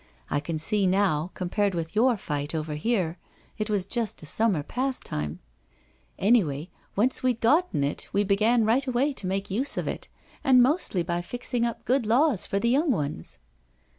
I 0.31 0.39
can 0.39 0.57
see 0.57 0.87
now, 0.87 1.29
compared 1.35 1.75
with 1.75 1.95
your 1.95 2.17
fight 2.17 2.55
over 2.55 2.73
here, 2.73 3.19
it 3.59 3.69
was 3.69 3.85
just 3.85 4.23
a 4.23 4.25
summer 4.25 4.63
pastime. 4.63 5.37
Anyway, 6.17 6.71
once 6.95 7.21
we*d 7.21 7.37
gotten 7.39 7.83
it, 7.83 8.07
we 8.11 8.23
began 8.23 8.65
right 8.65 8.87
away 8.87 9.13
to 9.13 9.27
make 9.27 9.51
use 9.51 9.77
of 9.77 9.87
it, 9.87 10.07
and 10.43 10.63
mostly 10.63 11.03
by 11.03 11.21
fixing 11.21 11.67
up 11.67 11.85
good 11.85 12.07
laws 12.07 12.47
for 12.47 12.57
the 12.57 12.69
young 12.69 12.89
ones." 12.89 13.37